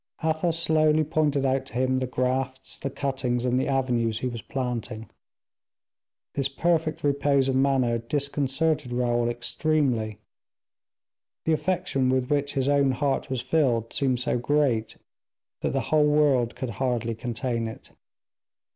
Athos 0.23 0.57
slowly 0.57 1.03
pointed 1.03 1.45
out 1.45 1.67
to 1.67 1.73
him 1.73 1.99
the 1.99 2.07
grafts, 2.07 2.75
the 2.79 2.89
cuttings, 2.89 3.45
and 3.45 3.59
the 3.59 3.67
avenues 3.67 4.21
he 4.21 4.27
was 4.27 4.41
planting. 4.41 5.07
This 6.33 6.47
perfect 6.47 7.03
repose 7.03 7.47
of 7.47 7.55
manner 7.55 7.99
disconcerted 7.99 8.93
Raoul 8.93 9.29
extremely; 9.29 10.17
the 11.45 11.53
affection 11.53 12.09
with 12.09 12.31
which 12.31 12.55
his 12.55 12.67
own 12.67 12.93
heart 12.93 13.29
was 13.29 13.41
filled 13.43 13.93
seemed 13.93 14.19
so 14.19 14.39
great 14.39 14.97
that 15.61 15.69
the 15.71 15.81
whole 15.93 16.07
world 16.07 16.55
could 16.55 16.71
hardly 16.71 17.13
contain 17.13 17.67
it. 17.67 17.91